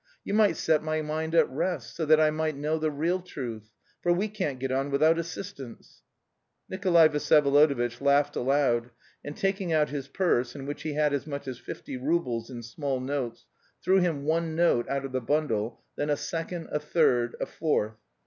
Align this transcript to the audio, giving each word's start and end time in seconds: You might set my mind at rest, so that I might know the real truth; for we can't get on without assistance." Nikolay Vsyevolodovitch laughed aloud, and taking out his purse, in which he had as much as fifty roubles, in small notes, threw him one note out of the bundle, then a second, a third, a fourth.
You 0.23 0.33
might 0.33 0.57
set 0.57 0.81
my 0.81 1.03
mind 1.03 1.35
at 1.35 1.47
rest, 1.47 1.95
so 1.95 2.07
that 2.07 2.19
I 2.19 2.31
might 2.31 2.55
know 2.57 2.79
the 2.79 2.89
real 2.89 3.19
truth; 3.21 3.69
for 4.01 4.11
we 4.11 4.29
can't 4.29 4.57
get 4.57 4.71
on 4.71 4.89
without 4.89 5.19
assistance." 5.19 6.01
Nikolay 6.67 7.07
Vsyevolodovitch 7.09 8.01
laughed 8.01 8.35
aloud, 8.35 8.89
and 9.23 9.37
taking 9.37 9.71
out 9.71 9.89
his 9.89 10.07
purse, 10.07 10.55
in 10.55 10.65
which 10.65 10.81
he 10.81 10.93
had 10.93 11.13
as 11.13 11.27
much 11.27 11.47
as 11.47 11.59
fifty 11.59 11.97
roubles, 11.97 12.49
in 12.49 12.63
small 12.63 12.99
notes, 12.99 13.45
threw 13.83 13.99
him 13.99 14.23
one 14.23 14.55
note 14.55 14.89
out 14.89 15.05
of 15.05 15.11
the 15.11 15.21
bundle, 15.21 15.83
then 15.95 16.09
a 16.09 16.17
second, 16.17 16.69
a 16.71 16.79
third, 16.79 17.35
a 17.39 17.45
fourth. 17.45 17.93